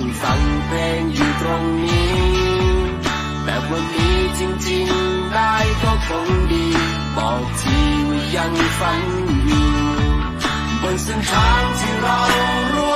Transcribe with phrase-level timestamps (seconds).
[0.00, 2.14] งฟังเพลงอยู่ตรงนี้
[3.44, 6.66] แต่วันนี้จริงๆได้ก็คงดี
[7.16, 9.00] บอกทีว่ายังฟัง
[9.46, 9.68] อยู่
[10.82, 12.18] บนเส้นทางที่เรา
[12.74, 12.93] ร่ว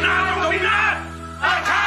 [0.00, 1.77] dominar, dominar.